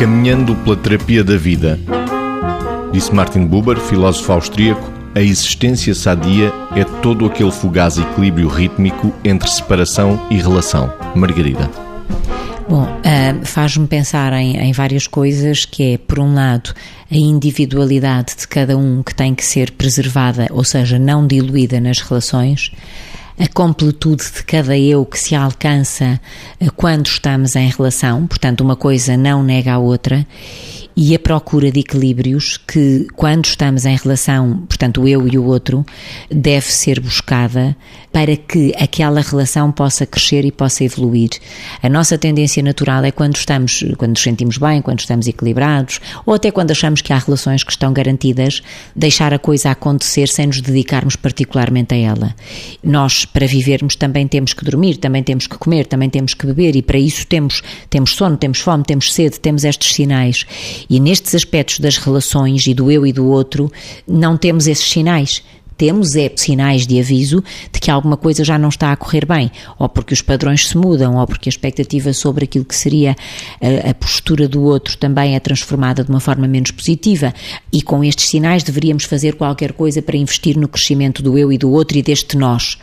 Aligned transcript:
Caminhando 0.00 0.56
pela 0.56 0.78
terapia 0.78 1.22
da 1.22 1.36
vida. 1.36 1.78
Disse 2.90 3.14
Martin 3.14 3.44
Buber, 3.44 3.76
filósofo 3.76 4.32
austríaco, 4.32 4.90
a 5.14 5.20
existência 5.20 5.94
sadia 5.94 6.50
é 6.74 6.84
todo 7.02 7.26
aquele 7.26 7.52
fugaz 7.52 7.98
equilíbrio 7.98 8.48
rítmico 8.48 9.12
entre 9.22 9.46
separação 9.50 10.18
e 10.30 10.36
relação. 10.36 10.90
Margarida. 11.14 11.70
Bom, 12.66 12.84
uh, 12.84 13.44
faz-me 13.44 13.86
pensar 13.86 14.32
em, 14.32 14.56
em, 14.56 14.72
várias 14.72 15.06
coisas, 15.06 15.66
que 15.66 15.92
é, 15.92 15.98
por 15.98 16.18
um 16.18 16.32
lado, 16.32 16.72
a 17.12 17.16
individualidade 17.16 18.36
de 18.38 18.48
cada 18.48 18.78
um 18.78 19.02
que 19.02 19.14
tem 19.14 19.34
que 19.34 19.44
ser 19.44 19.70
preservada, 19.72 20.46
ou 20.50 20.64
seja, 20.64 20.98
não 20.98 21.26
diluída 21.26 21.78
nas 21.78 21.98
relações, 21.98 22.72
a 23.40 23.48
completude 23.48 24.22
de 24.22 24.42
cada 24.44 24.76
eu 24.76 25.02
que 25.06 25.18
se 25.18 25.34
alcança 25.34 26.20
eh, 26.60 26.68
quando 26.76 27.06
estamos 27.06 27.56
em 27.56 27.70
relação, 27.70 28.26
portanto, 28.26 28.60
uma 28.60 28.76
coisa 28.76 29.16
não 29.16 29.42
nega 29.42 29.72
a 29.72 29.78
outra, 29.78 30.26
e 31.02 31.14
a 31.14 31.18
procura 31.18 31.72
de 31.72 31.80
equilíbrios 31.80 32.58
que, 32.58 33.06
quando 33.16 33.46
estamos 33.46 33.86
em 33.86 33.96
relação, 33.96 34.66
portanto, 34.68 35.08
eu 35.08 35.26
e 35.26 35.38
o 35.38 35.46
outro, 35.46 35.82
deve 36.30 36.66
ser 36.66 37.00
buscada 37.00 37.74
para 38.12 38.36
que 38.36 38.74
aquela 38.76 39.22
relação 39.22 39.72
possa 39.72 40.04
crescer 40.04 40.44
e 40.44 40.52
possa 40.52 40.84
evoluir. 40.84 41.30
A 41.82 41.88
nossa 41.88 42.18
tendência 42.18 42.62
natural 42.62 43.02
é 43.02 43.10
quando 43.10 43.36
estamos, 43.36 43.82
quando 43.96 44.10
nos 44.10 44.20
sentimos 44.20 44.58
bem, 44.58 44.82
quando 44.82 44.98
estamos 44.98 45.26
equilibrados, 45.26 46.00
ou 46.26 46.34
até 46.34 46.50
quando 46.50 46.72
achamos 46.72 47.00
que 47.00 47.14
há 47.14 47.18
relações 47.18 47.64
que 47.64 47.72
estão 47.72 47.94
garantidas, 47.94 48.60
deixar 48.94 49.32
a 49.32 49.38
coisa 49.38 49.70
acontecer 49.70 50.28
sem 50.28 50.48
nos 50.48 50.60
dedicarmos 50.60 51.16
particularmente 51.16 51.94
a 51.94 51.96
ela. 51.96 52.34
Nós, 52.84 53.24
para 53.24 53.46
vivermos, 53.46 53.96
também 53.96 54.28
temos 54.28 54.52
que 54.52 54.66
dormir, 54.66 54.98
também 54.98 55.22
temos 55.22 55.46
que 55.46 55.56
comer, 55.56 55.86
também 55.86 56.10
temos 56.10 56.34
que 56.34 56.44
beber 56.44 56.76
e 56.76 56.82
para 56.82 56.98
isso 56.98 57.26
temos, 57.26 57.62
temos 57.88 58.10
sono, 58.10 58.36
temos 58.36 58.58
fome, 58.58 58.84
temos 58.84 59.14
sede, 59.14 59.40
temos 59.40 59.64
estes 59.64 59.94
sinais. 59.94 60.44
E 60.90 60.98
nestes 60.98 61.36
aspectos 61.36 61.78
das 61.78 61.96
relações 61.96 62.66
e 62.66 62.74
do 62.74 62.90
eu 62.90 63.06
e 63.06 63.12
do 63.12 63.26
outro, 63.26 63.70
não 64.06 64.36
temos 64.36 64.66
esses 64.66 64.84
sinais 64.84 65.40
temos 65.80 66.14
é 66.14 66.30
sinais 66.36 66.86
de 66.86 67.00
aviso 67.00 67.42
de 67.72 67.80
que 67.80 67.90
alguma 67.90 68.14
coisa 68.14 68.44
já 68.44 68.58
não 68.58 68.68
está 68.68 68.92
a 68.92 68.96
correr 68.96 69.24
bem, 69.24 69.50
ou 69.78 69.88
porque 69.88 70.12
os 70.12 70.20
padrões 70.20 70.68
se 70.68 70.76
mudam, 70.76 71.16
ou 71.16 71.26
porque 71.26 71.48
a 71.48 71.52
expectativa 71.52 72.12
sobre 72.12 72.44
aquilo 72.44 72.66
que 72.66 72.76
seria 72.76 73.16
a, 73.62 73.88
a 73.88 73.94
postura 73.94 74.46
do 74.46 74.62
outro 74.62 74.98
também 74.98 75.34
é 75.34 75.40
transformada 75.40 76.04
de 76.04 76.10
uma 76.10 76.20
forma 76.20 76.46
menos 76.46 76.70
positiva. 76.70 77.32
E 77.72 77.80
com 77.80 78.04
estes 78.04 78.28
sinais 78.28 78.62
deveríamos 78.62 79.04
fazer 79.04 79.36
qualquer 79.36 79.72
coisa 79.72 80.02
para 80.02 80.18
investir 80.18 80.54
no 80.58 80.68
crescimento 80.68 81.22
do 81.22 81.38
eu 81.38 81.50
e 81.50 81.56
do 81.56 81.70
outro 81.70 81.96
e 81.96 82.02
deste 82.02 82.36
nós 82.36 82.76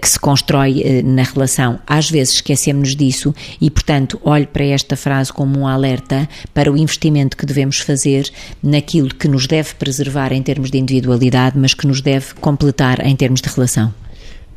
que 0.00 0.08
se 0.08 0.18
constrói 0.18 0.82
eh, 0.82 1.02
na 1.02 1.22
relação. 1.22 1.78
Às 1.86 2.10
vezes 2.10 2.34
esquecemos 2.34 2.96
disso 2.96 3.32
e, 3.60 3.70
portanto, 3.70 4.20
olho 4.24 4.48
para 4.48 4.64
esta 4.64 4.96
frase 4.96 5.32
como 5.32 5.60
um 5.60 5.66
alerta 5.68 6.28
para 6.52 6.72
o 6.72 6.76
investimento 6.76 7.36
que 7.36 7.46
devemos 7.46 7.78
fazer 7.78 8.28
naquilo 8.60 9.14
que 9.14 9.28
nos 9.28 9.46
deve 9.46 9.74
preservar 9.74 10.32
em 10.32 10.42
termos 10.42 10.70
de 10.70 10.78
individualidade, 10.78 11.56
mas 11.56 11.74
que 11.74 11.86
nos 11.86 12.00
deve 12.00 12.34
completar 12.40 13.04
em 13.06 13.14
termos 13.14 13.40
de 13.40 13.48
relação. 13.48 13.92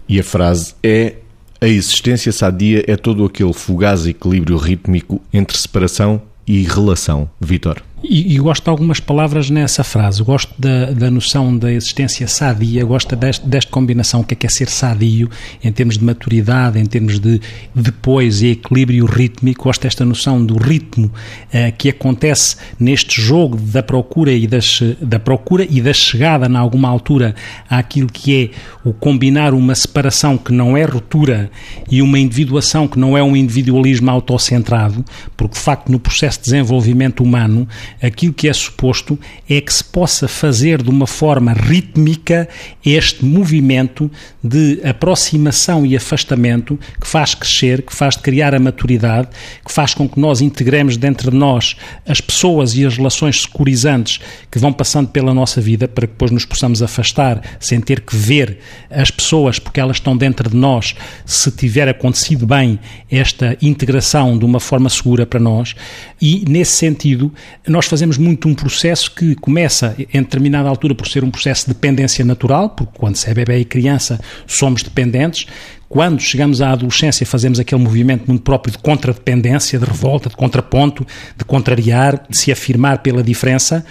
E 0.07 0.19
a 0.19 0.23
frase 0.23 0.73
é: 0.83 1.15
a 1.61 1.67
existência 1.67 2.31
sadia 2.31 2.83
é 2.87 2.95
todo 2.95 3.23
aquele 3.25 3.53
fugaz 3.53 4.05
equilíbrio 4.05 4.57
rítmico 4.57 5.21
entre 5.31 5.57
separação 5.57 6.21
e 6.45 6.63
relação. 6.63 7.29
Vitor. 7.39 7.81
E, 8.03 8.35
e, 8.35 8.37
gosto 8.37 8.65
de 8.65 8.69
algumas 8.69 8.99
palavras 8.99 9.49
nessa 9.49 9.81
frase. 9.81 10.21
Gosto 10.21 10.53
da, 10.59 10.91
da 10.91 11.09
noção 11.09 11.57
da 11.57 11.71
existência 11.71 12.27
sadia, 12.27 12.83
gosto 12.83 13.15
deste, 13.15 13.47
desta 13.47 13.71
combinação, 13.71 14.19
o 14.19 14.23
que 14.25 14.33
é, 14.33 14.35
que 14.35 14.45
é 14.45 14.49
ser 14.49 14.67
sadio, 14.67 15.29
em 15.63 15.71
termos 15.71 15.97
de 15.97 16.03
maturidade, 16.03 16.77
em 16.77 16.85
termos 16.85 17.17
de 17.17 17.39
depois 17.73 18.41
e 18.41 18.51
equilíbrio 18.51 19.05
rítmico. 19.05 19.63
Gosto 19.63 19.83
desta 19.83 20.03
noção 20.03 20.45
do 20.45 20.57
ritmo 20.57 21.09
eh, 21.51 21.71
que 21.71 21.87
acontece 21.87 22.57
neste 22.77 23.21
jogo 23.21 23.55
da 23.57 23.81
procura 23.81 24.33
e 24.33 24.47
das, 24.47 24.81
da 24.99 25.17
procura 25.17 25.65
e 25.69 25.81
da 25.81 25.93
chegada, 25.93 26.47
em 26.47 26.57
alguma 26.57 26.89
altura, 26.89 27.33
àquilo 27.69 28.09
que 28.09 28.35
é 28.35 28.49
o 28.83 28.91
combinar 28.91 29.53
uma 29.53 29.73
separação 29.75 30.37
que 30.37 30.51
não 30.51 30.75
é 30.75 30.83
ruptura 30.83 31.49
e 31.89 32.01
uma 32.01 32.19
individuação 32.19 32.85
que 32.85 32.99
não 32.99 33.17
é 33.17 33.23
um 33.23 33.33
individualismo 33.33 34.11
autocentrado, 34.11 35.05
porque 35.37 35.53
de 35.53 35.61
facto 35.61 35.89
no 35.89 35.99
processo 35.99 36.39
de 36.39 36.45
desenvolvimento 36.45 37.23
humano 37.23 37.65
aquilo 38.01 38.33
que 38.33 38.47
é 38.47 38.53
suposto 38.53 39.17
é 39.49 39.59
que 39.61 39.73
se 39.73 39.83
possa 39.83 40.27
fazer 40.27 40.81
de 40.81 40.89
uma 40.89 41.07
forma 41.07 41.53
rítmica 41.53 42.47
este 42.85 43.23
movimento 43.23 44.09
de 44.43 44.79
aproximação 44.83 45.85
e 45.85 45.95
afastamento 45.95 46.79
que 46.99 47.07
faz 47.07 47.33
crescer, 47.33 47.81
que 47.81 47.95
faz 47.95 48.15
criar 48.15 48.53
a 48.53 48.59
maturidade, 48.59 49.29
que 49.65 49.71
faz 49.71 49.93
com 49.93 50.07
que 50.07 50.19
nós 50.19 50.41
integremos 50.41 50.97
dentro 50.97 51.31
de 51.31 51.37
nós 51.37 51.75
as 52.07 52.19
pessoas 52.19 52.75
e 52.75 52.85
as 52.85 52.97
relações 52.97 53.41
securizantes 53.41 54.19
que 54.51 54.59
vão 54.59 54.73
passando 54.73 55.09
pela 55.09 55.33
nossa 55.33 55.61
vida 55.61 55.87
para 55.87 56.07
que 56.07 56.13
depois 56.13 56.31
nos 56.31 56.45
possamos 56.45 56.81
afastar 56.81 57.41
sem 57.59 57.79
ter 57.79 58.01
que 58.01 58.15
ver 58.15 58.59
as 58.89 59.09
pessoas 59.09 59.59
porque 59.59 59.79
elas 59.79 59.97
estão 59.97 60.15
dentro 60.15 60.49
de 60.49 60.55
nós, 60.55 60.95
se 61.25 61.51
tiver 61.51 61.87
acontecido 61.87 62.45
bem 62.45 62.79
esta 63.09 63.57
integração 63.61 64.37
de 64.37 64.45
uma 64.45 64.59
forma 64.59 64.89
segura 64.89 65.25
para 65.25 65.39
nós. 65.39 65.75
E 66.21 66.45
nesse 66.47 66.73
sentido, 66.73 67.31
nós 67.67 67.82
fazemos 67.85 68.17
muito 68.17 68.47
um 68.47 68.53
processo 68.53 69.11
que 69.11 69.35
começa 69.35 69.95
em 69.97 70.21
determinada 70.21 70.69
altura 70.69 70.95
por 70.95 71.07
ser 71.07 71.23
um 71.23 71.31
processo 71.31 71.67
de 71.67 71.73
dependência 71.73 72.23
natural, 72.23 72.69
porque 72.69 72.97
quando 72.97 73.15
se 73.15 73.29
é 73.29 73.33
bebê 73.33 73.59
e 73.59 73.65
criança 73.65 74.19
somos 74.47 74.83
dependentes, 74.83 75.47
quando 75.87 76.21
chegamos 76.21 76.61
à 76.61 76.71
adolescência 76.71 77.25
fazemos 77.25 77.59
aquele 77.59 77.81
movimento 77.81 78.25
muito 78.27 78.41
próprio 78.41 78.71
de 78.71 78.77
contradependência, 78.79 79.77
de 79.77 79.85
revolta, 79.85 80.29
de 80.29 80.35
contraponto, 80.35 81.05
de 81.37 81.45
contrariar, 81.45 82.25
de 82.29 82.37
se 82.37 82.51
afirmar 82.51 82.99
pela 82.99 83.21
diferença, 83.21 83.85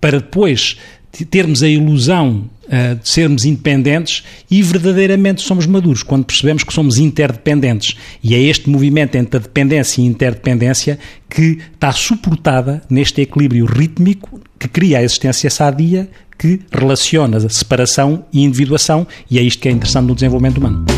para 0.00 0.18
depois 0.18 0.76
termos 1.24 1.62
a 1.62 1.68
ilusão 1.68 2.44
uh, 2.64 2.94
de 2.96 3.08
sermos 3.08 3.44
independentes 3.44 4.24
e 4.50 4.62
verdadeiramente 4.62 5.42
somos 5.42 5.66
maduros 5.66 6.02
quando 6.02 6.24
percebemos 6.24 6.62
que 6.62 6.72
somos 6.72 6.98
interdependentes. 6.98 7.96
E 8.22 8.34
é 8.34 8.40
este 8.40 8.68
movimento 8.68 9.16
entre 9.16 9.36
a 9.36 9.40
dependência 9.40 10.00
e 10.00 10.04
a 10.04 10.08
interdependência 10.08 10.98
que 11.28 11.58
está 11.74 11.92
suportada 11.92 12.82
neste 12.88 13.22
equilíbrio 13.22 13.66
rítmico 13.66 14.40
que 14.58 14.68
cria 14.68 14.98
a 14.98 15.02
existência 15.02 15.50
sadia 15.50 16.08
que 16.38 16.60
relaciona 16.70 17.40
separação 17.48 18.24
e 18.32 18.44
individuação, 18.44 19.06
e 19.28 19.38
é 19.38 19.42
isto 19.42 19.60
que 19.60 19.68
é 19.68 19.72
interessante 19.72 20.06
no 20.06 20.14
desenvolvimento 20.14 20.58
humano. 20.58 20.97